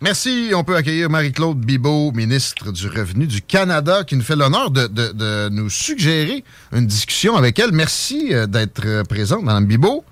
[0.00, 0.50] Merci.
[0.54, 4.86] On peut accueillir Marie-Claude Bibeau, ministre du Revenu du Canada, qui nous fait l'honneur de,
[4.86, 7.72] de- de nous suggérer une discussion avec elle.
[7.72, 10.04] Merci euh, d'être euh, présente, Mme Bibeau.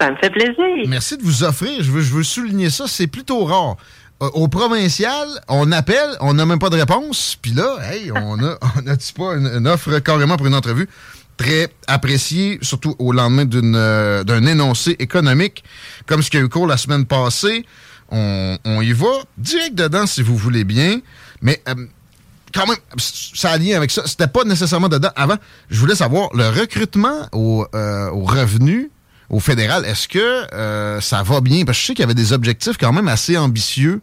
[0.00, 0.54] Ça me fait plaisir.
[0.88, 1.82] Merci de vous offrir.
[1.82, 2.84] Je veux, je veux souligner ça.
[2.88, 3.76] C'est plutôt rare.
[4.22, 7.36] Euh, Au provincial, on appelle, on n'a même pas de réponse.
[7.42, 10.88] Puis là, hey, on a, on a pas une, une offre carrément pour une entrevue
[11.36, 15.64] très appréciée, surtout au lendemain euh, d'un énoncé économique,
[16.06, 17.66] comme ce qui a eu cours la semaine passée.
[18.16, 21.00] On, y va direct dedans si vous voulez bien.
[21.42, 21.74] Mais euh,
[22.52, 24.02] quand même, ça a lien avec ça.
[24.06, 25.36] C'était pas nécessairement dedans avant.
[25.68, 28.90] Je voulais savoir, le recrutement au, euh, revenu
[29.30, 30.18] au fédéral, est-ce que
[30.54, 31.64] euh, ça va bien?
[31.64, 34.00] Parce que je sais qu'il y avait des objectifs quand même assez ambitieux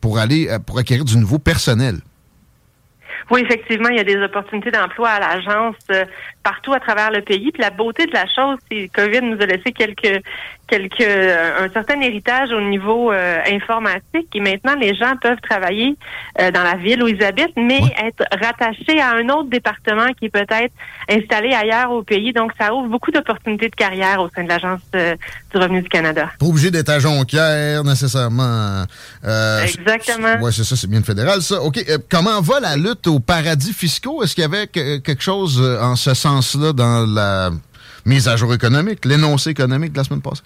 [0.00, 2.00] pour aller pour acquérir du nouveau personnel.
[3.30, 6.04] Oui, effectivement, il y a des opportunités d'emploi à l'agence euh,
[6.44, 7.50] partout à travers le pays.
[7.52, 10.22] Puis la beauté de la chose, c'est que COVID nous a laissé quelques
[10.68, 15.94] quelques euh, un certain héritage au niveau euh, informatique et maintenant les gens peuvent travailler
[16.40, 20.24] euh, dans la ville où ils habitent, mais être rattachés à un autre département qui
[20.26, 20.72] est peut-être
[21.08, 22.32] installé ailleurs au pays.
[22.32, 25.14] Donc ça ouvre beaucoup d'opportunités de carrière au sein de l'agence euh,
[25.52, 26.30] du revenu du Canada.
[26.38, 28.84] Pas obligé d'être à Jonquière, nécessairement.
[29.24, 30.36] euh, Exactement.
[30.42, 31.60] Oui, c'est ça, c'est bien le fédéral, ça.
[31.62, 31.78] OK,
[32.10, 34.22] comment va la lutte paradis fiscaux?
[34.22, 37.50] Est-ce qu'il y avait que- quelque chose euh, en ce sens-là dans la
[38.04, 40.42] mise à jour économique, l'énoncé économique de la semaine passée?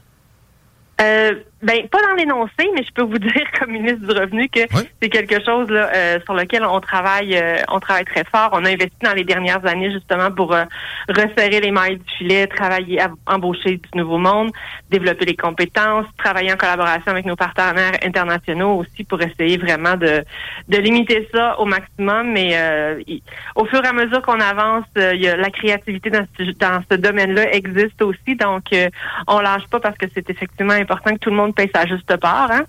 [1.01, 4.61] Euh, ben pas dans l'énoncé, mais je peux vous dire comme ministre du Revenu que
[5.01, 8.51] c'est quelque chose là, euh, sur lequel on travaille, euh, on travaille très fort.
[8.53, 10.65] On a investi dans les dernières années justement pour euh,
[11.09, 14.51] resserrer les mailles du filet, travailler, à embaucher du nouveau monde,
[14.91, 20.25] développer les compétences, travailler en collaboration avec nos partenaires internationaux aussi pour essayer vraiment de
[20.69, 22.33] de limiter ça au maximum.
[22.33, 23.03] Mais euh,
[23.57, 26.83] au fur et à mesure qu'on avance, euh, y a la créativité dans ce, dans
[26.91, 28.37] ce domaine-là existe aussi.
[28.37, 28.89] Donc euh,
[29.27, 32.17] on lâche pas parce que c'est effectivement important que tout le monde paye sa juste
[32.17, 32.51] part.
[32.51, 32.65] Hein?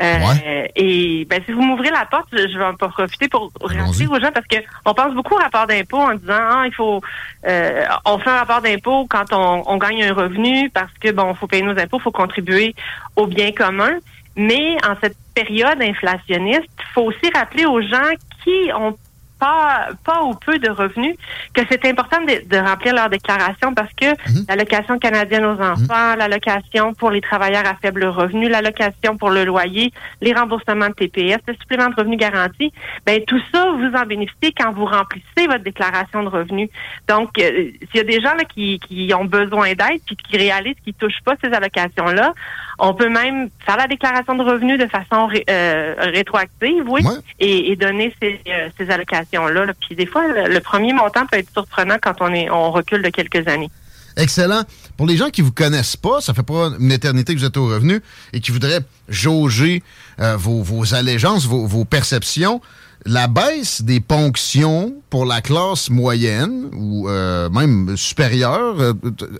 [0.00, 4.06] Euh, Et ben, si vous m'ouvrez la porte, je, je vais en profiter pour rappeler
[4.06, 7.00] aux gens parce que on pense beaucoup au rapport d'impôt en disant ah il faut
[7.46, 11.34] euh, on fait un rapport d'impôt quand on, on gagne un revenu parce que bon
[11.34, 12.74] faut payer nos impôts, faut contribuer
[13.16, 13.98] au bien commun.
[14.36, 18.12] Mais en cette période inflationniste, il faut aussi rappeler aux gens
[18.44, 18.96] qui ont
[19.38, 21.14] pas, pas ou peu de revenus,
[21.54, 24.06] que c'est important de, de remplir leur déclaration parce que
[24.48, 29.92] l'allocation canadienne aux enfants, l'allocation pour les travailleurs à faible revenu, l'allocation pour le loyer,
[30.20, 32.72] les remboursements de TPS, le supplément de revenu garanti,
[33.06, 36.68] ben tout ça, vous en bénéficiez quand vous remplissez votre déclaration de revenus.
[37.08, 40.36] Donc, euh, s'il y a des gens là, qui, qui ont besoin d'aide puis qui
[40.36, 42.32] réalisent qu'ils touchent pas ces allocations-là,
[42.80, 47.02] on peut même faire la déclaration de revenus de façon ré- euh, rétroactive, oui,
[47.40, 48.90] et, et donner ces, euh, ces
[49.32, 49.66] allocations-là.
[49.66, 49.72] là.
[49.80, 53.10] Puis des fois, le, premier montant peut être surprenant quand on est on recule de
[53.10, 53.70] quelques années.
[54.18, 54.62] Excellent.
[54.96, 57.56] Pour les gens qui vous connaissent pas, ça fait pas une éternité que vous êtes
[57.56, 58.02] au revenu
[58.32, 59.84] et qui voudraient jauger
[60.18, 62.60] euh, vos, allégeances, vos, perceptions,
[63.06, 68.92] la baisse des ponctions pour la classe moyenne ou euh, même supérieure, euh,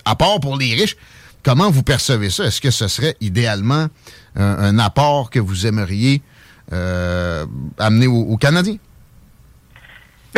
[0.05, 0.97] à part pour les riches,
[1.43, 2.45] comment vous percevez ça?
[2.45, 3.89] Est-ce que ce serait idéalement
[4.37, 6.23] un, apport que vous aimeriez
[6.71, 8.77] amener aux, aux Canadiens?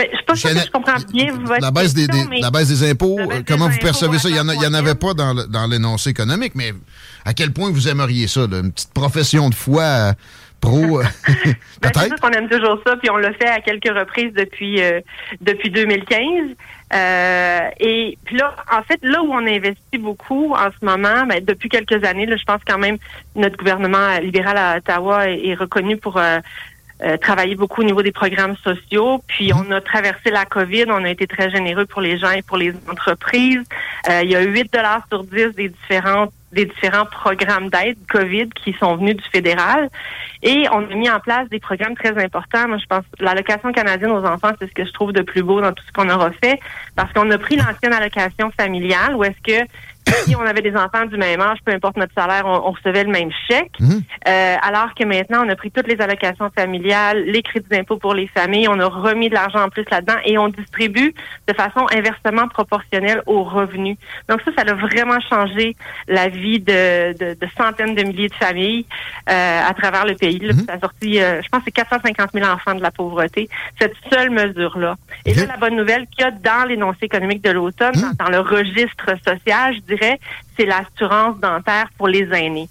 [0.02, 2.28] Ben, je suis pas sûre que je comprends bien votre La baisse des, question, des-
[2.30, 4.28] mais- la baisse des impôts, baisse euh, comment des vous impôts percevez ça?
[4.28, 6.72] Il n'y en, avait pas dans, le- l'énoncé économique, mais
[7.24, 8.46] à quel point vous aimeriez ça?
[8.46, 8.58] là?
[8.60, 10.12] Une petite profession de foi euh,
[10.60, 11.04] pro, euh,
[11.82, 14.80] Ben, c'est sûr qu'on aime toujours ça, puis on l'a fait à quelques reprises depuis
[14.82, 15.00] euh,
[15.40, 16.26] depuis 2015.
[16.92, 21.44] Euh, et puis là, en fait, là où on investit beaucoup en ce moment, ben,
[21.44, 22.96] depuis quelques années, là, je pense quand même
[23.36, 26.40] notre gouvernement libéral à Ottawa est, est reconnu pour euh,
[27.02, 29.22] euh, travailler beaucoup au niveau des programmes sociaux.
[29.26, 32.42] Puis on a traversé la COVID, on a été très généreux pour les gens et
[32.42, 33.62] pour les entreprises.
[34.08, 38.48] Euh, il y a 8 dollars sur 10 des différentes des différents programmes d'aide COVID
[38.50, 39.88] qui sont venus du fédéral.
[40.42, 42.66] Et on a mis en place des programmes très importants.
[42.66, 45.60] Moi, je pense l'allocation canadienne aux enfants, c'est ce que je trouve de plus beau
[45.60, 46.58] dans tout ce qu'on aura fait,
[46.96, 49.64] parce qu'on a pris l'ancienne allocation familiale, où est-ce que
[50.24, 53.10] si on avait des enfants du même âge, peu importe notre salaire, on, recevait le
[53.10, 53.72] même chèque.
[53.80, 54.02] Mhm.
[54.28, 58.14] Euh, alors que maintenant, on a pris toutes les allocations familiales, les crédits d'impôt pour
[58.14, 61.14] les familles, on a remis de l'argent en plus là-dedans et on distribue
[61.48, 63.96] de façon inversement proportionnelle aux revenus.
[64.28, 65.76] Donc ça, ça a vraiment changé
[66.08, 67.14] la vie de,
[67.56, 68.86] centaines de milliers de familles
[69.28, 70.40] euh, à travers le pays.
[70.40, 70.66] Mhm.
[70.66, 73.48] Ça a sorti, euh, je pense, c'est 450 000 enfants de la pauvreté.
[73.78, 74.96] Cette seule mesure-là.
[75.26, 78.14] Et là, la bonne nouvelle qu'il y a dans l'énoncé économique de l'automne, mhm.
[78.18, 79.99] dans, le registre social, je dirais,
[80.56, 82.68] c'est l'assurance dentaire pour les aînés.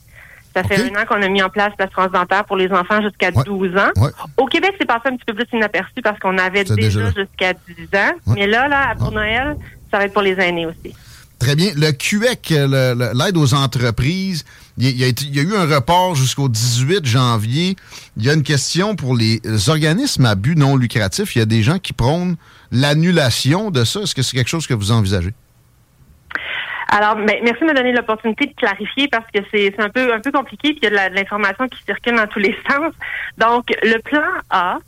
[0.53, 3.31] Ça fait un an qu'on a mis en place l'assurance dentaire pour les enfants jusqu'à
[3.31, 3.91] 12 ans.
[4.37, 7.97] Au Québec, c'est passé un petit peu plus inaperçu parce qu'on avait déjà, jusqu'à 10
[7.97, 8.33] ans.
[8.35, 9.55] Mais là, là, pour Noël,
[9.91, 10.95] ça va être pour les aînés aussi.
[11.37, 11.71] Très bien.
[11.75, 14.43] Le QEC, l'aide aux entreprises,
[14.77, 17.77] il y, a, eu un report jusqu'au 18 janvier.
[18.17, 21.35] Il y a une question pour les organismes à but non lucratif.
[21.35, 22.35] Il y a des gens qui prônent
[22.71, 24.01] l'annulation de ça.
[24.01, 25.33] Est-ce que c'est quelque chose que vous envisagez?
[26.91, 30.19] Alors, ben, merci de me donner l'opportunité de clarifier parce que c'est un peu un
[30.19, 32.93] peu compliqué puis il y a de l'information qui circule dans tous les sens.
[33.37, 34.79] Donc, le plan A,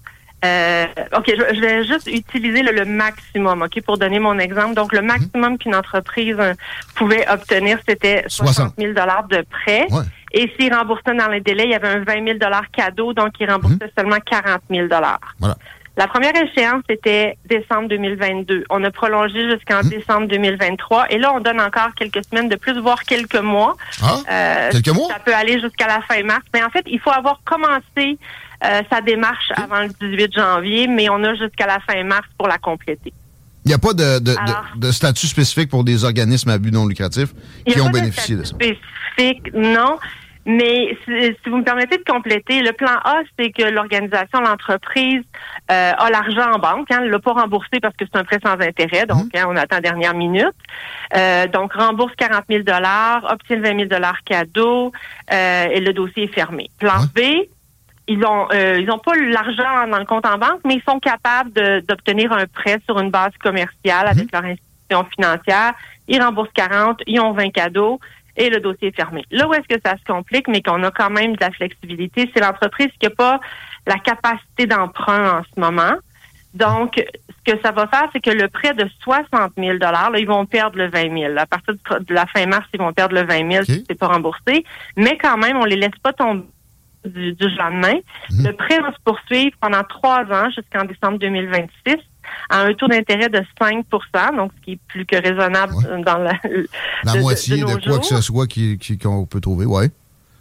[0.43, 4.73] euh, OK, je, vais juste utiliser le, maximum, OK, pour donner mon exemple.
[4.73, 6.53] Donc, le maximum qu'une entreprise euh,
[6.95, 9.87] pouvait obtenir, c'était 60 000 de prêt.
[10.33, 13.51] Et s'il remboursait dans les délais, il y avait un 20 000 cadeau, donc il
[13.51, 13.91] remboursait mhm.
[13.95, 14.87] seulement 40 000
[15.39, 15.57] Voilà.
[15.97, 18.63] La première échéance, c'était décembre 2022.
[18.69, 19.89] On a prolongé jusqu'en hmm.
[19.89, 21.11] décembre 2023.
[21.11, 23.75] Et là, on donne encore quelques semaines de plus, voire quelques mois.
[24.01, 25.09] Ah, euh, quelques mois?
[25.09, 26.43] Ça peut aller jusqu'à la fin mars.
[26.53, 28.17] Mais en fait, il faut avoir commencé
[28.63, 32.47] euh, sa démarche avant le 18 janvier, mais on a jusqu'à la fin mars pour
[32.47, 33.11] la compléter.
[33.65, 37.29] Il n'y a pas de, de, statut spécifique pour des organismes à but non lucratif
[37.67, 38.55] qui ont bénéficié de, ça?
[38.55, 39.99] Spécifique, non.
[40.45, 45.23] Mais si, vous me permettez de compléter, le plan A, c'est que l'organisation, l'entreprise
[45.69, 46.91] euh, a l'argent en banque.
[46.91, 49.29] Hein, l'a pas remboursé parce que c'est un prêt sans intérêt, donc mhm.
[49.35, 50.47] hein, on attend dernière minute.
[51.15, 54.91] Euh, donc rembourse 40 000 obtient 20 000 cadeau
[55.31, 56.71] euh, et le dossier est fermé.
[56.79, 57.19] Plan B,
[58.07, 60.99] ils ont euh, ils ont pas l'argent dans le compte en banque, mais ils sont
[60.99, 64.29] capables d'obtenir un prêt sur une base commerciale avec mhm.
[64.33, 65.73] leur institution financière.
[66.07, 67.99] Ils remboursent 40, ils ont 20 cadeaux
[68.37, 69.23] et le dossier est fermé.
[69.31, 72.29] Là où est-ce que ça se complique, mais qu'on a quand même de la flexibilité,
[72.33, 73.39] c'est l'entreprise qui n'a pas
[73.87, 75.93] la capacité d'emprunt en ce moment.
[76.53, 80.27] Donc, ce que ça va faire, c'est que le prêt de 60 000 là, ils
[80.27, 81.37] vont perdre le 20 000.
[81.37, 84.07] À partir de la fin mars, ils vont perdre le 20 000 si c'est pas
[84.07, 84.65] remboursé.
[84.97, 86.43] Mais quand même, on les laisse pas tomber
[87.05, 87.99] du, du lendemain.
[88.29, 88.47] Mhm.
[88.47, 91.95] Le prêt va se poursuivre pendant trois ans jusqu'en décembre 2026
[92.49, 95.73] à un taux d'intérêt de 5% donc ce qui est plus que raisonnable
[96.05, 96.33] dans la,
[97.03, 98.47] la moitié de, quoi que ce soit
[99.01, 99.89] qu'on peut trouver, ouais.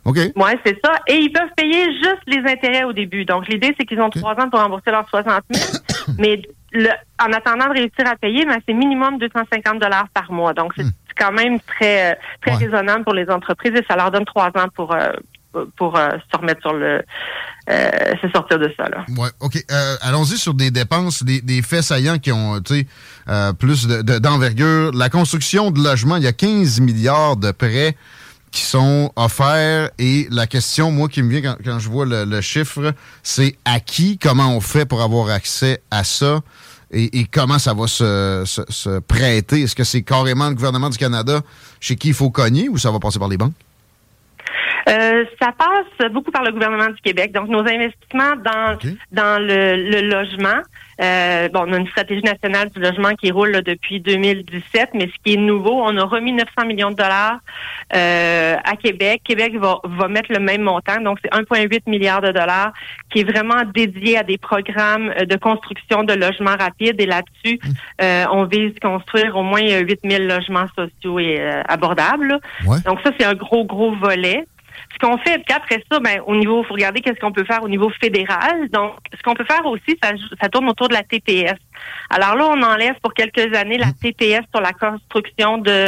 [0.05, 0.17] OK.
[0.17, 0.95] Oui, c'est ça.
[1.09, 3.25] Et ils peuvent payer juste les intérêts au début.
[3.25, 5.65] Donc, l'idée, c'est qu'ils ont trois ans pour rembourser leurs 60 000.
[6.19, 6.41] mais
[7.23, 10.55] en attendant de réussir à payer, ben, c'est minimum 250 dollars par mois.
[10.55, 10.93] Donc, c'est hmm.
[11.19, 14.95] quand même très, très raisonnable pour les entreprises et ça leur donne trois ans pour,
[14.95, 15.13] euh,
[15.77, 17.03] pour euh, se remettre sur le
[17.69, 19.05] euh, se sortir de ça là.
[19.17, 19.63] Ouais, ok.
[19.71, 22.61] Euh, allons-y sur des dépenses, des, faits saillants qui ont
[23.59, 24.93] plus d'envergure.
[24.93, 27.97] la construction de logements, il y a 15 milliards de prêts
[28.51, 32.93] qui sont offerts et la question, moi, qui me vient quand, je vois le, chiffre,
[33.23, 36.41] c'est à qui, comment on fait pour avoir accès à ça
[36.93, 39.63] et, comment ça va se, se prêter?
[39.63, 41.41] Est-ce que c'est carrément le gouvernement du Canada
[41.79, 43.55] chez qui il faut cogner ou ça va passer par les banques?
[44.89, 47.33] Euh, ça passe beaucoup par le gouvernement du Québec.
[47.33, 48.79] Donc, nos investissements dans
[49.13, 50.63] dans le, logement,
[51.03, 55.23] euh, bon, on a une stratégie nationale du logement qui roule depuis 2017, mais ce
[55.25, 57.39] qui est nouveau, on a remis 900 millions de dollars
[57.95, 59.23] euh, à Québec.
[59.25, 62.73] Québec va, va mettre le même montant, donc c'est 1,8 milliard de dollars
[63.11, 67.01] qui est vraiment dédié à des programmes de construction de logements rapides.
[67.01, 68.05] Et là-dessus, mmh.
[68.31, 72.39] on vise construire au moins 8000 logements sociaux et abordables.
[72.85, 74.47] Donc ça, c'est un gros, gros volet.
[74.93, 77.63] Ce qu'on fait, puis après ça, ben, au niveau, faut regarder qu'est-ce qu'on peut faire
[77.63, 78.69] au niveau fédéral.
[78.71, 81.57] Donc, ce qu'on peut faire aussi, ça, ça tourne autour de la TPS.
[82.11, 85.87] Alors là, on enlève pour quelques années la TPS sur la construction de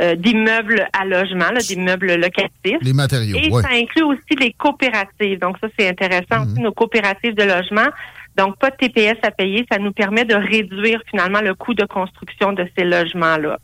[0.00, 2.78] euh, d'immeubles à logement, d'immeubles locatifs.
[2.82, 3.36] Les matériaux.
[3.36, 5.38] Et ça inclut aussi les coopératives.
[5.38, 6.64] Donc ça, c'est intéressant aussi, mhm.
[6.64, 7.88] nos coopératives de logement.
[8.36, 11.84] Donc, pas de TPS à payer, ça nous permet de réduire finalement le coût de
[11.84, 13.58] construction de ces logements-là.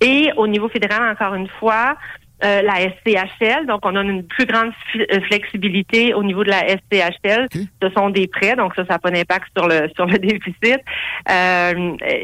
[0.00, 1.96] Et au niveau fédéral, encore une fois,
[2.42, 3.66] euh, la SCHL.
[3.66, 7.48] Donc, on a une plus grande euh, flexibilité au niveau de la SCHL.
[7.52, 10.80] Ce sont des prêts, donc ça, ça n'a pas d'impact sur le sur le déficit.
[11.28, 11.72] Euh,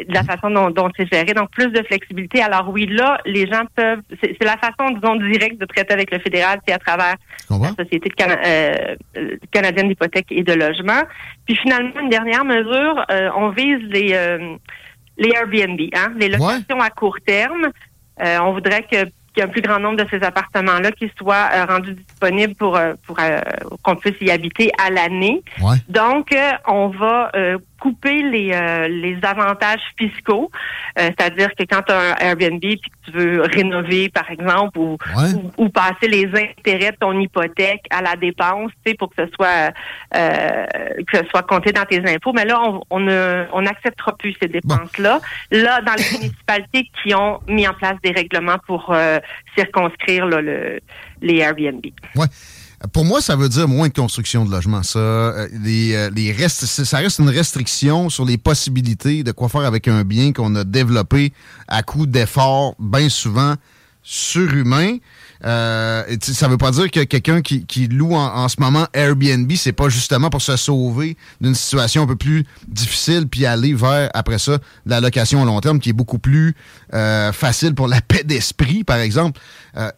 [0.09, 2.41] de la façon dont, dont c'est géré, donc plus de flexibilité.
[2.43, 4.01] Alors oui, là, les gens peuvent.
[4.23, 7.17] C'est la façon, disons, directe de traiter avec le fédéral, c'est à travers
[7.51, 11.03] la Société de canadienne d'hypothèque et de logement.
[11.45, 13.05] Puis finalement, une dernière mesure,
[13.37, 14.17] on vise les
[15.19, 17.69] les Airbnb, hein, les locations à court terme.
[18.19, 19.05] on voudrait que
[19.37, 22.55] qu'il y a un plus grand nombre de ces appartements-là qui soient euh, rendus disponibles
[22.55, 23.39] pour, euh, pour euh,
[23.83, 25.43] qu'on puisse y habiter à l'année.
[25.89, 26.35] Donc,
[26.67, 27.31] on va
[27.87, 30.51] couper les, euh, les avantages fiscaux,
[30.99, 34.77] euh, c'est-à-dire que quand tu as un Airbnb puis que tu veux rénover, par exemple,
[34.77, 34.99] ou,
[35.57, 39.31] ou, passer les intérêts de ton hypothèque à la dépense, tu sais, pour que ce
[39.37, 39.73] soit
[40.17, 40.67] euh,
[41.07, 45.21] que ce soit compté dans tes impôts, mais là, on on n'acceptera plus ces dépenses-là.
[45.53, 48.93] Là, dans les municipalités qui ont mis en place des règlements pour
[49.57, 50.81] circonscrire le,
[51.23, 51.85] les Airbnb.
[52.17, 52.27] Ouais.
[52.93, 54.83] Pour moi, ça veut dire moins de construction de logements.
[54.83, 59.49] Ça, euh, les, euh, les restes, ça reste une restriction sur les possibilités de quoi
[59.49, 61.33] faire avec un bien qu'on a développé
[61.69, 63.55] à coup d'efforts bien souvent
[64.03, 64.99] surhumains.
[65.45, 69.73] Euh, ça veut pas dire que quelqu'un qui, qui, loue en, ce moment Airbnb, c'est
[69.73, 74.39] pas justement pour se sauver d'une situation un peu plus difficile puis aller vers après
[74.39, 76.55] ça la location à long terme qui est beaucoup plus
[76.95, 79.41] euh, facile pour la paix d'esprit, par exemple.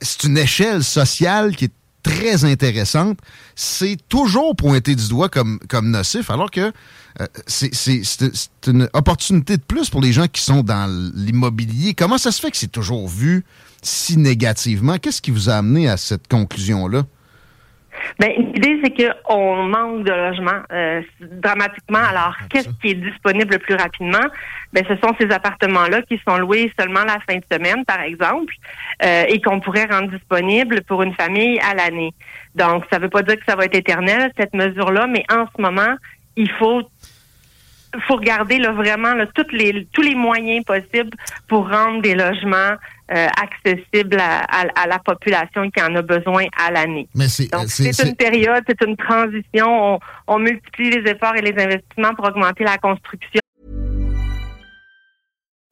[0.01, 3.19] c'est une échelle sociale qui est très intéressante,
[3.55, 6.73] c'est toujours pointé du doigt comme, comme nocif, alors que
[7.21, 11.95] euh, c'est une opportunité de plus pour les gens qui sont dans l'immobilier.
[11.95, 13.45] Comment ça se fait que c'est toujours vu
[13.83, 14.99] si négativement?
[14.99, 17.05] Qu'est-ce qui vous a amené à cette conclusion-là?
[18.19, 21.99] Ben, l'idée, c'est qu'on manque de logements euh, dramatiquement.
[21.99, 24.27] Alors, qu'est-ce qui est disponible le plus rapidement?
[24.73, 28.55] Ben, ce sont ces appartements-là qui sont loués seulement la fin de semaine, par exemple,
[29.05, 32.13] euh, et qu'on pourrait rendre disponibles pour une famille à l'année.
[32.55, 35.47] Donc, ça ne veut pas dire que ça va être éternel, cette mesure-là, mais en
[35.55, 35.95] ce moment,
[36.37, 36.83] il faut
[38.07, 41.17] faut regarder là, vraiment là, toutes les, tous les moyens possibles
[41.49, 42.75] pour rendre des logements
[43.11, 47.09] euh, accessibles à, la population qui en a besoin à l'année.
[47.15, 49.95] Mais c'est, Donc, c'est, une période, c'est une transition.
[49.95, 53.41] On, on multiplie les efforts et les investissements pour augmenter la construction.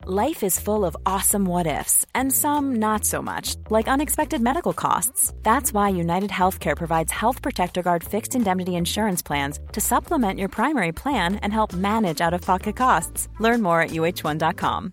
[0.09, 4.73] Life is full of awesome what ifs and some not so much, like unexpected medical
[4.73, 5.33] costs.
[5.43, 10.49] That's why United Healthcare provides Health Protector Guard fixed indemnity insurance plans to supplement your
[10.49, 13.29] primary plan and help manage out of pocket costs.
[13.41, 14.93] Learn more at uh1.com.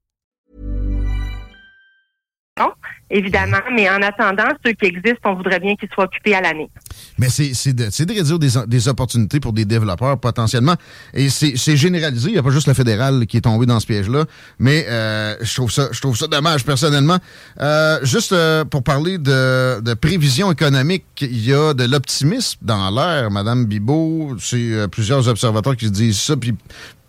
[3.09, 6.69] Évidemment, mais en attendant, ceux qui existent, on voudrait bien qu'ils soient occupés à l'année.
[7.17, 10.75] Mais c'est de, réduire des, opportunités pour des développeurs potentiellement.
[11.13, 12.29] Et c'est généralisé.
[12.29, 14.25] Il n'y a pas juste le fédéral qui est tombé dans ce piège-là.
[14.59, 17.17] Mais euh, je trouve ça je trouve ça dommage personnellement.
[17.59, 23.29] Euh, juste euh, pour parler de, prévision économique, il y a de l'optimisme dans l'air,
[23.29, 24.35] Madame Bibot.
[24.39, 26.37] C'est plusieurs observateurs qui disent ça.
[26.37, 26.55] Puis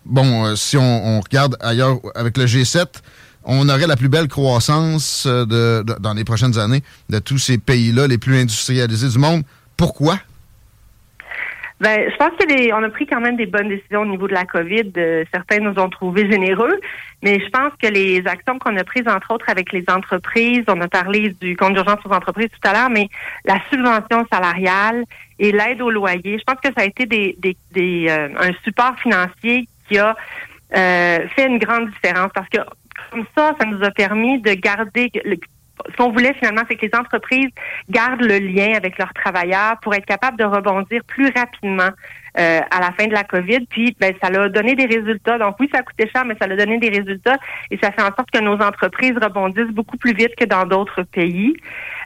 [0.05, 2.85] bon, si on regarde ailleurs avec le G7,
[3.45, 7.57] on aurait la plus belle croissance euh, de, dans les prochaines années de tous ces
[7.57, 9.43] pays-là les plus industrialisés du monde.
[9.77, 10.17] Pourquoi?
[11.83, 14.45] Ben, je pense qu'on a pris quand même des bonnes décisions au niveau de la
[14.45, 14.93] COVID.
[14.95, 16.79] Euh, certains nous ont trouvés généreux,
[17.21, 20.79] mais je pense que les actions qu'on a prises, entre autres avec les entreprises, on
[20.79, 23.09] a parlé du compte d'urgence aux entreprises tout à l'heure, mais
[23.43, 25.03] la subvention salariale
[25.39, 29.67] et l'aide au loyer, je pense que ça a été des, euh, un support financier
[29.89, 30.15] qui a
[30.71, 32.57] fait une grande différence parce que
[33.11, 35.11] comme ça, ça nous a permis de garder
[35.89, 37.49] ce qu'on voulait finalement, c'est que les entreprises
[37.89, 41.89] gardent le lien avec leurs travailleurs pour être capables de rebondir plus rapidement
[42.39, 43.65] euh, à la fin de la COVID.
[43.69, 45.37] Puis, ben, ça a donné des résultats.
[45.37, 47.37] Donc oui, ça coûté cher, mais ça a donné des résultats
[47.71, 51.03] et ça fait en sorte que nos entreprises rebondissent beaucoup plus vite que dans d'autres
[51.03, 51.55] pays.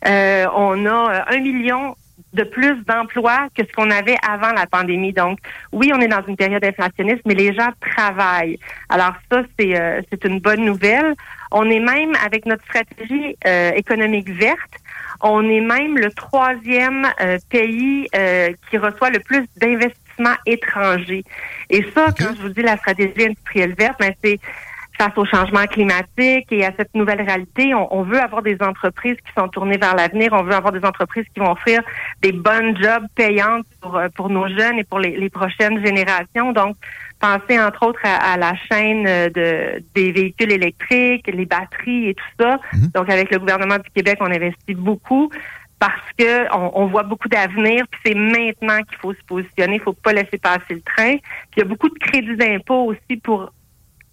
[0.07, 1.95] Euh, on a euh, un million
[2.37, 5.11] de plus d'emplois que ce qu'on avait avant la pandémie.
[5.11, 5.39] Donc,
[5.71, 8.59] oui, on est dans une période inflationniste, mais les gens travaillent.
[8.89, 11.15] Alors ça, c'est euh, c'est une bonne nouvelle.
[11.51, 14.75] On est même avec notre stratégie euh, économique verte.
[15.21, 18.07] On est même le troisième euh, pays
[18.69, 21.23] qui reçoit le plus d'investissements étrangers.
[21.69, 24.39] Et ça, quand je vous dis la stratégie industrielle verte, ben c'est
[24.97, 29.31] face au changement climatique et à cette nouvelle réalité, on, veut avoir des entreprises qui
[29.37, 30.33] sont tournées vers l'avenir.
[30.33, 31.81] On veut avoir des entreprises qui vont offrir
[32.21, 36.51] des bonnes jobs payantes pour, euh, pour nos jeunes et pour les, prochaines générations.
[36.51, 36.75] Donc,
[37.19, 42.43] penser entre autres à, la chaîne euh, de, des véhicules électriques, les batteries et tout
[42.43, 42.59] ça.
[42.73, 42.87] Mhm.
[42.95, 45.29] Donc, avec le gouvernement du Québec, on investit beaucoup
[45.79, 49.93] parce que on, voit beaucoup d'avenir, puis c'est maintenant qu'il faut se positionner, il faut
[49.93, 51.17] pas laisser passer le train.
[51.17, 53.51] Puis il y a beaucoup de crédits d'impôt aussi pour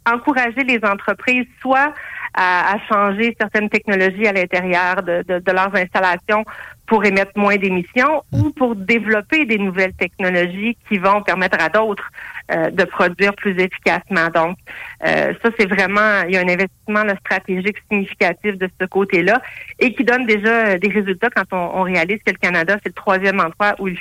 [0.06, 1.92] encourager les entreprises soit
[2.34, 6.44] à, changer certaines technologies à l'intérieur de, de, leurs installations
[6.87, 12.11] pour émettre moins d'émissions ou pour développer des nouvelles technologies qui vont permettre à d'autres
[12.52, 14.28] euh, de produire plus efficacement.
[14.34, 14.58] Donc,
[15.06, 19.40] euh, ça, c'est vraiment, il y a un investissement stratégique significatif de ce côté-là
[19.78, 22.94] et qui donne déjà des résultats quand on, on réalise que le Canada, c'est le
[22.94, 23.99] troisième endroit où, il,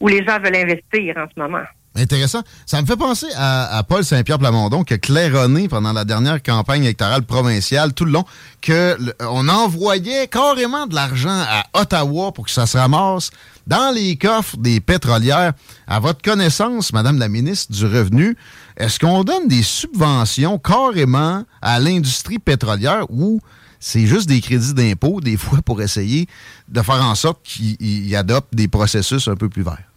[0.00, 1.64] où les gens veulent investir en ce moment.
[1.98, 2.42] Intéressant.
[2.64, 6.84] Ça me fait penser à, Paul Saint-Pierre Plamondon qui a claironné pendant la dernière campagne
[6.84, 8.24] électorale provinciale tout le long
[8.60, 13.30] que on envoyait carrément de l'argent à Ottawa pour que ça se ramasse
[13.66, 15.54] dans les coffres des pétrolières.
[15.88, 18.36] À votre connaissance, Madame la ministre du Revenu,
[18.76, 23.40] est-ce qu'on donne des subventions carrément à l'industrie pétrolière ou
[23.80, 26.28] c'est juste des crédits d'impôt, des fois, pour essayer
[26.68, 29.87] de faire en sorte qu'ils adoptent des processus un peu plus verts?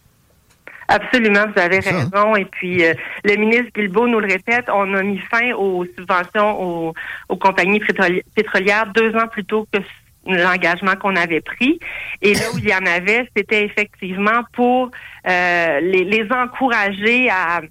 [0.92, 2.08] Absolument, vous avez hein?
[2.10, 2.36] raison.
[2.36, 2.94] Et puis, euh,
[3.24, 6.92] le ministre Guilbeault nous le répète, on a mis fin aux subventions
[7.28, 7.80] aux, compagnies
[8.34, 9.78] pétrolières deux ans plus tôt que
[10.26, 11.80] l'engagement qu'on avait pris.
[12.20, 14.90] Et là où il y en avait, c'était effectivement pour
[15.26, 17.62] euh, les, encourager à,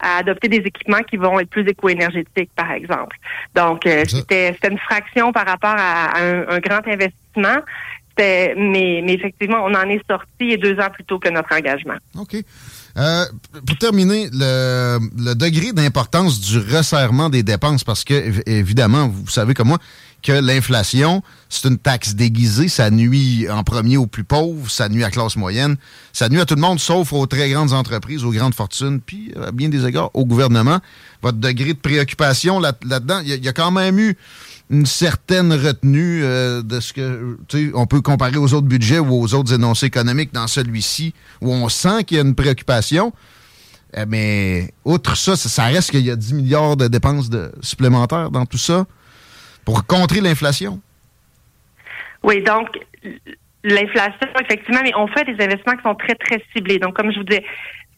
[0.00, 3.16] adopter des équipements qui vont être plus éco-énergétiques, par exemple.
[3.54, 7.58] Donc, euh, c'était une fraction par rapport à, un, grand investissement
[8.18, 11.96] mais, effectivement, on en est sorti deux ans plus tôt que notre engagement.
[12.18, 12.36] OK.
[12.96, 13.24] Euh,
[13.66, 19.54] pour terminer, le, le degré d'importance du resserrement des dépenses, parce que, évidemment, vous savez
[19.54, 19.78] comme moi,
[20.22, 22.68] que l'inflation, c'est une taxe déguisée.
[22.68, 25.76] Ça nuit en premier aux plus pauvres, ça nuit à la classe moyenne,
[26.12, 29.32] ça nuit à tout le monde, sauf aux très grandes entreprises, aux grandes fortunes, puis,
[29.40, 30.80] à bien des égards, au gouvernement.
[31.22, 34.16] Votre degré de préoccupation là-dedans, il y, a quand même eu
[34.70, 37.38] une certaine retenue euh, de ce que
[37.74, 41.68] on peut comparer aux autres budgets ou aux autres énoncés économiques dans celui-ci où on
[41.68, 43.12] sent qu'il y a une préoccupation.
[43.96, 48.30] Euh, mais outre ça, ça, reste qu'il y a 10 milliards de dépenses de, supplémentaires
[48.30, 48.84] dans tout ça
[49.64, 50.80] pour contrer l'inflation.
[52.22, 52.68] Oui, donc
[53.64, 56.78] l'inflation, effectivement, mais on fait des investissements qui sont très, très ciblés.
[56.78, 57.44] Donc, comme je vous disais,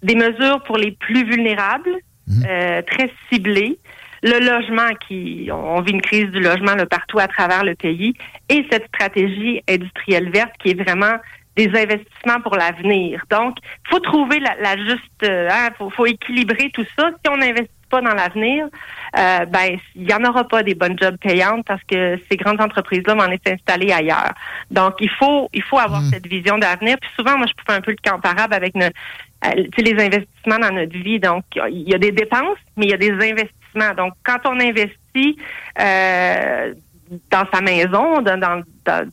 [0.02, 1.96] des mesures pour les plus vulnérables,
[2.28, 2.44] mhm.
[2.48, 3.78] euh, très ciblées
[4.22, 8.14] le logement qui, on vit une crise du logement là, partout à travers le pays,
[8.48, 11.16] et cette stratégie industrielle verte qui est vraiment
[11.56, 13.22] des investissements pour l'avenir.
[13.30, 17.10] Donc, il faut trouver la, juste, euh, hein, faut, faut équilibrer tout ça.
[17.10, 18.66] Si on n'investit pas dans l'avenir,
[19.18, 22.60] euh, ben il y en aura pas des bonnes jobs payantes parce que ces grandes
[22.60, 24.32] entreprises-là vont être installées ailleurs.
[24.70, 26.10] Donc, il faut il faut avoir hmm.
[26.12, 26.96] cette vision d'avenir.
[27.00, 28.90] Puis souvent, moi, je peux faire un peu le comparable avec euh,
[29.76, 31.18] les investissements dans notre vie.
[31.18, 33.59] Donc, il y a des dépenses, mais il y a des investissements
[33.96, 35.36] donc, quand on investit
[35.78, 36.74] euh,
[37.30, 38.62] dans sa maison, dans,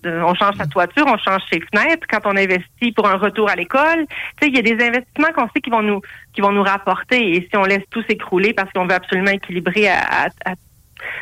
[0.05, 2.05] on change sa toiture, on change ses fenêtres.
[2.09, 4.05] Quand on investit pour un retour à l'école,
[4.41, 6.01] il y a des investissements qu'on sait qui vont nous
[6.33, 7.35] qui vont nous rapporter.
[7.35, 10.29] Et si on laisse tout s'écrouler parce qu'on veut absolument équilibrer à,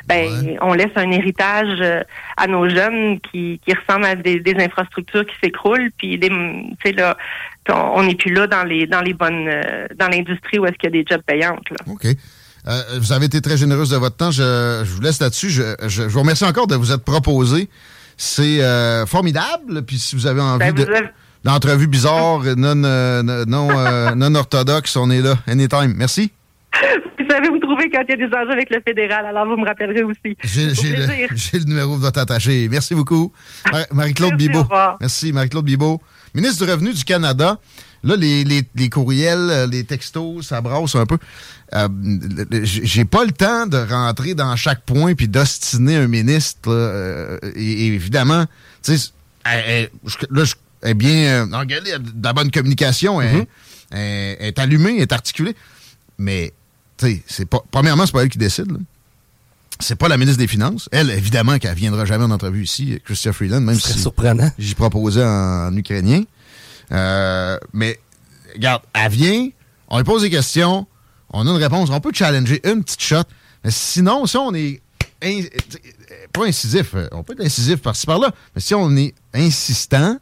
[0.07, 2.01] ben, on laisse un héritage euh,
[2.37, 6.29] à nos jeunes qui, qui ressemble à des, infrastructures qui s'écroulent, puis des,
[6.93, 7.17] là,
[7.69, 10.95] on n'est plus là dans les dans les bonnes euh, dans l'industrie où est-ce qu'il
[10.95, 11.69] y a des jobs payantes.
[11.71, 11.77] Là.
[11.87, 12.05] OK.
[12.67, 14.31] Euh, vous avez été très généreuse de votre temps.
[14.31, 15.49] Je, vous laisse là-dessus.
[15.49, 17.69] Je, vous remercie encore de vous être proposé.
[18.17, 19.83] C'est euh, formidable.
[19.83, 21.11] Puis si vous avez envie ben,
[21.43, 25.35] d'entrevue bizarre, non, euh, non, non orthodoxe, on est là.
[25.47, 25.93] Anytime.
[25.95, 26.31] Merci.
[27.19, 29.57] Vous savez vous trouver quand il y a des enjeux avec le fédéral, alors vous
[29.57, 30.37] me rappellerez aussi.
[30.43, 31.27] J'ai le,
[31.59, 32.67] le, numéro de votre attaché.
[32.69, 33.31] Merci beaucoup.
[33.91, 34.65] Marie-Claude Bibeau.
[34.99, 36.01] Merci, Marie-Claude Bibeau.
[36.33, 37.57] Ministre du Revenu du Canada.
[38.05, 41.17] Là, les, les, courriels, euh, les textos, ça brasse un peu.
[41.73, 41.87] Euh,
[42.61, 46.69] j'ai pas le temps de rentrer dans chaque point puis d'ostiner un ministre.
[46.69, 48.45] Euh, et, évidemment,
[48.83, 49.11] tu sais,
[49.43, 53.47] là, je est bien de la bonne communication, elle,
[53.91, 54.37] mm-hmm.
[54.39, 55.55] est allumée, est articulée.
[56.19, 56.53] Mais,
[56.97, 57.63] tu sais, c'est pas.
[57.71, 58.71] Premièrement, c'est pas elle qui décide.
[59.79, 60.87] C'est pas la ministre des Finances.
[60.91, 64.51] Elle, évidemment, qu'elle viendra jamais en entrevue ici, Christian Freeland, même si surprenant.
[64.59, 66.21] j'y proposais en ukrainien.
[66.91, 67.99] Euh, mais,
[68.53, 69.49] regarde, elle vient,
[69.87, 70.87] on lui pose des questions,
[71.31, 73.23] on a une réponse, on peut challenger une petite shot.
[73.63, 74.81] Mais sinon, si on est
[76.33, 80.17] pas incisif, euh, on peut être incisif par-ci par-là, mais si on est insistant,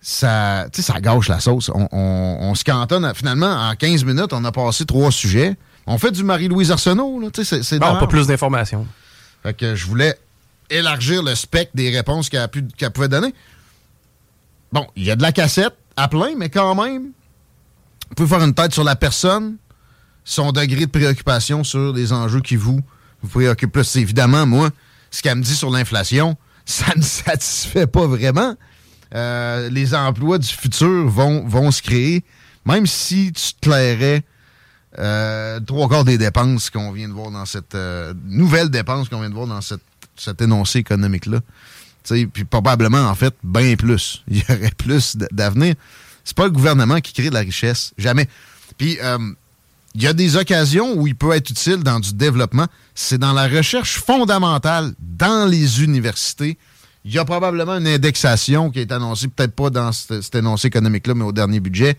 [0.00, 1.70] ça, ça gâche la sauce.
[1.74, 5.56] On, se cantonne, finalement, en 15 minutes, on a passé trois sujets.
[5.86, 7.28] On fait du Marie-Louise Arsenault, là.
[7.34, 8.86] C'est, non, pas plus d'informations.
[9.42, 10.16] Fait que je voulais
[10.70, 13.34] élargir le spectre des réponses qu'elle, qu'elle pouvait donner.
[14.72, 17.12] Bon, il y a de la cassette à plein, mais quand même,
[18.08, 19.56] vous pouvez faire une tête sur la personne,
[20.24, 22.80] son degré de préoccupation sur les enjeux qui vous,
[23.30, 23.96] préoccupent plus.
[23.96, 24.70] Évidemment, moi,
[25.10, 28.54] ce qu'elle me dit sur l'inflation, ça ne satisfait pas vraiment.
[29.14, 32.24] Euh, les emplois du futur vont, vont se créer,
[32.66, 34.22] même si tu te clairais
[34.98, 39.20] euh, trois quarts des dépenses qu'on vient de voir dans cette euh, nouvelle dépense qu'on
[39.20, 39.82] vient de voir dans cette,
[40.16, 41.40] cet énoncé économique-là.
[42.32, 44.22] Puis probablement, en fait, bien plus.
[44.28, 45.74] Il y aurait plus d'avenir.
[46.24, 47.92] C'est pas le gouvernement qui crée de la richesse.
[47.96, 48.28] Jamais.
[48.76, 49.18] Puis euh,
[49.94, 52.66] il y a des occasions où il peut être utile dans du développement.
[52.94, 56.58] C'est dans la recherche fondamentale dans les universités.
[57.04, 61.14] Il y a probablement une indexation qui est annoncée, peut-être pas dans cet, énoncé économique-là,
[61.14, 61.96] mais au dernier budget.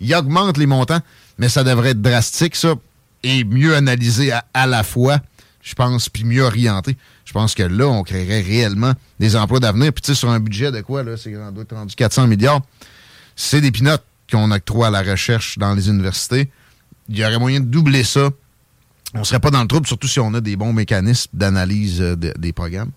[0.00, 1.00] Il augmente les montants,
[1.38, 2.74] mais ça devrait être drastique, ça,
[3.22, 5.18] et mieux analysé à, la fois,
[5.62, 6.96] je pense, puis mieux orienté.
[7.30, 9.92] Je pense que là, on créerait réellement des emplois d'avenir.
[9.92, 12.60] Puis tu sais, sur un budget de quoi, là, c'est rendu 400 milliards.
[13.36, 16.50] C'est des pinottes qu'on octroie à la recherche dans les universités
[17.10, 18.30] il y aurait moyen de doubler ça.
[19.14, 22.14] On serait pas dans le trouble, surtout si on a des bons mécanismes d'analyse euh,
[22.16, 22.92] des programmes.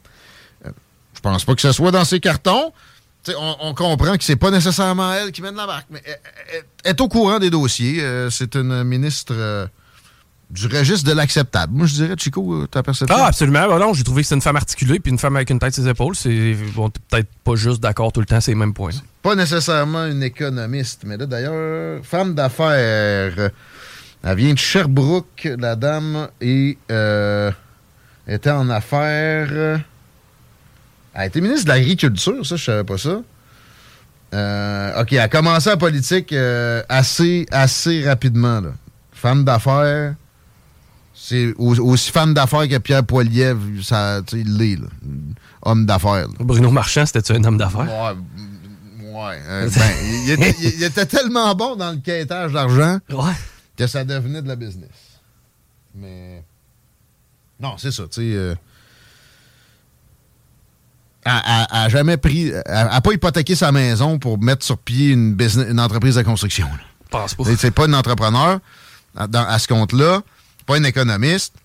[0.65, 0.71] Euh,
[1.15, 2.71] je pense pas que ce soit dans ces cartons.
[3.37, 6.03] On, comprend que c'est pas nécessairement elle qui mène la barque, mais
[6.83, 8.03] elle, est au courant des dossiers.
[8.03, 9.69] Euh, c'est une ministre
[10.53, 11.73] du registre de l'acceptable.
[11.73, 13.15] Moi, je dirais, Chico, ta perception?
[13.17, 13.67] Ah, absolument.
[13.67, 15.73] Bah non, j'ai trouvé que c'est une femme articulée puis une femme avec une tête
[15.73, 16.15] sur ses épaules.
[16.15, 18.91] C'est bon, peut-être pas juste d'accord tout le temps, c'est les mêmes points.
[19.23, 23.51] Pas nécessairement une économiste, mais là, d'ailleurs, femme d'affaires.
[24.25, 27.51] Elle vient de Sherbrooke, la dame, et euh,
[28.27, 29.51] était en affaires.
[29.51, 29.83] Elle
[31.21, 33.21] a été ministre de l'Agriculture, ça, je savais pas ça.
[34.33, 38.61] Euh, OK, elle a commencé en politique euh, assez, assez rapidement.
[38.61, 38.69] Là.
[39.11, 40.15] Femme d'affaires.
[41.25, 44.77] C'est aussi femme d'affaires que Pierre Poilievre, ça, il l'est,
[45.61, 46.27] homme d'affaires.
[46.39, 47.87] Bruno Marchand, c'était un homme d'affaires?
[47.87, 49.39] Ouais, ouais.
[49.47, 49.91] Ben,
[50.25, 52.99] il, était, il, était, tellement bon dans le quêtage d'argent.
[53.09, 53.31] Ouais
[53.77, 54.89] que ça devenait de la business.
[55.95, 56.43] Mais.
[57.59, 58.35] Non, c'est ça, tu sais.
[58.35, 58.55] Euh,
[61.25, 62.51] a, jamais pris.
[62.65, 66.67] A, pas hypothéqué sa maison pour mettre sur pied une, business, une entreprise de construction.
[67.09, 67.43] Pense pas.
[67.57, 68.59] C'est pas une entrepreneur
[69.15, 70.21] à, ce compte-là.
[70.65, 71.55] Pas une économiste.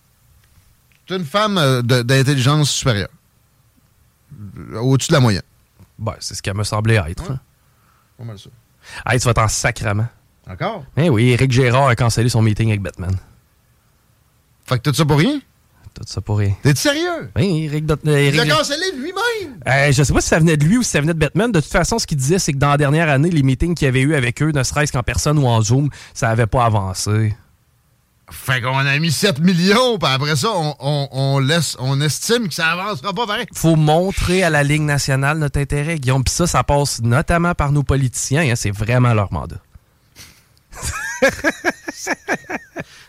[1.09, 3.09] C'est une femme euh, d'intelligence supérieure.
[4.81, 5.43] Au-dessus de la moyenne.
[5.99, 7.31] Ben, c'est ce qu'elle me semblait être.
[7.31, 7.41] Hein.
[8.19, 8.51] Pas mal ça.
[9.07, 10.07] Hey, tu vas être en sacrement.
[10.49, 10.85] Encore?
[10.97, 13.15] Eh oui, Eric Gérard a cancellé son meeting avec Batman.
[14.65, 15.41] Fait que tout ça pour rien?
[15.95, 16.55] Tout ça pour rien.
[16.63, 17.31] T'es sérieux?
[17.37, 19.59] Oui, Eric, Eric Il a cancellé lui-même!
[19.67, 21.51] Euh, je sais pas si ça venait de lui ou si ça venait de Batman.
[21.51, 23.87] De toute façon, ce qu'il disait, c'est que dans la dernière année, les meetings qu'il
[23.87, 26.65] y avait eu avec eux, ne serait-ce qu'en personne ou en Zoom, ça avait pas
[26.65, 27.35] avancé.
[28.31, 30.49] Fait qu'on a mis 7 millions, puis après ça,
[30.81, 33.47] on, laisse, on estime que ça avancera pas pareil.
[33.55, 36.25] Faut montrer à la Ligue nationale notre intérêt, Guillaume.
[36.25, 38.43] Puis ça, ça passe notamment par nos politiciens.
[38.43, 39.57] Hein, c'est vraiment leur mandat.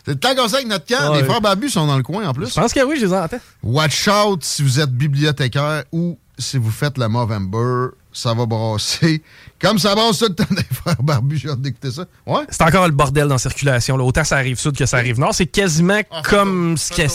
[0.04, 1.14] C'est le temps qu'on avec notre camp.
[1.14, 2.48] Les frères Babu sont dans le coin en plus.
[2.48, 3.38] Je pense que oui, je les entends.
[3.62, 9.22] Watch out si vous êtes bibliothécaire ou si vous faites le Movember, ça va brasser.
[9.60, 12.06] Comme ça brasse tout le temps des frères barbus, j'ai hâte d'écouter ça.
[12.26, 12.42] Ouais.
[12.48, 13.96] C'est encore le bordel dans la circulation.
[13.96, 15.34] Autant ça arrive sud que ça arrive nord.
[15.34, 17.08] C'est quasiment ah, comme ce qu'est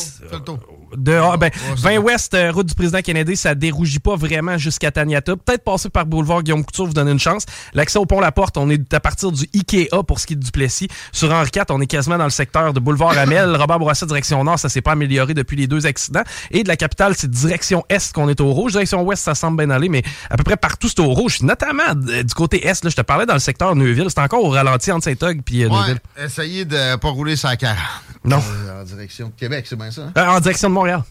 [0.96, 5.36] de ben, 20 Ouest, euh, route du président Kennedy, ça dérougit pas vraiment jusqu'à Taniata.
[5.36, 7.46] Peut-être passer par boulevard Guillaume Couture, vous donner une chance.
[7.74, 10.38] L'accès au pont La Porte, on est à partir du Ikea pour ce qui est
[10.38, 10.88] du Plessis.
[11.12, 13.56] Sur Henri IV, on est quasiment dans le secteur de boulevard Amel.
[13.56, 16.24] Robert Bourassa, direction nord, ça s'est pas amélioré depuis les deux accidents.
[16.52, 18.74] Et de la capitale, c'est direction est qu'on est au rouge.
[18.74, 21.42] Direction ouest, ça semble bien aller, mais à peu près partout, c'est au rouge.
[21.42, 24.08] Notamment euh, du côté est, là, je te parlais dans le secteur Neuville.
[24.10, 26.00] C'est encore au ralenti entre Saint-Og et euh, Neuville.
[26.24, 27.78] Essayez de pas rouler sa 40.
[28.26, 28.42] Non.
[28.76, 30.12] En direction de Québec, c'est bien ça?
[30.16, 30.28] Hein?
[30.28, 31.04] en direction de Montréal.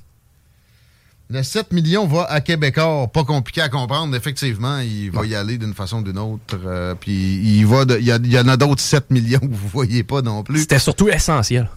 [1.30, 3.08] Le 7 millions va à Québécois.
[3.08, 4.14] Pas compliqué à comprendre.
[4.14, 6.58] Effectivement, il va y aller d'une façon ou d'une autre.
[6.66, 10.20] Euh, puis il va il, y, en a d'autres 7 millions que vous voyez pas
[10.20, 10.60] non plus.
[10.60, 11.68] C'était surtout essentiel.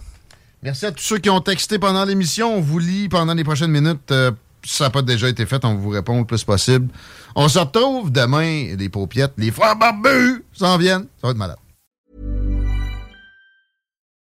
[0.62, 2.56] Merci à tous ceux qui ont texté pendant l'émission.
[2.56, 4.10] On vous lit pendant les prochaines minutes.
[4.10, 4.32] Euh,
[4.64, 6.88] si ça n'a pas déjà été fait, on vous répond le plus possible.
[7.34, 8.76] On se retrouve demain.
[8.76, 11.06] Les paupiettes, les frères barbus s'en viennent.
[11.20, 11.56] Ça va être malade.